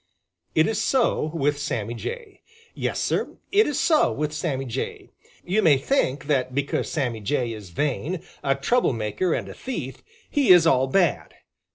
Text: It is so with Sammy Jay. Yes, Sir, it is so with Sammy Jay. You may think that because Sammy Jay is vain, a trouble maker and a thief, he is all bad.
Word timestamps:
It 0.55 0.65
is 0.65 0.81
so 0.81 1.25
with 1.31 1.59
Sammy 1.59 1.93
Jay. 1.93 2.41
Yes, 2.73 2.99
Sir, 2.99 3.37
it 3.51 3.67
is 3.67 3.79
so 3.79 4.11
with 4.11 4.33
Sammy 4.33 4.65
Jay. 4.65 5.11
You 5.45 5.61
may 5.61 5.77
think 5.77 6.25
that 6.25 6.55
because 6.55 6.89
Sammy 6.91 7.19
Jay 7.19 7.53
is 7.53 7.69
vain, 7.69 8.23
a 8.43 8.55
trouble 8.55 8.93
maker 8.93 9.35
and 9.35 9.47
a 9.47 9.53
thief, 9.53 10.01
he 10.27 10.49
is 10.49 10.65
all 10.65 10.87
bad. 10.87 11.35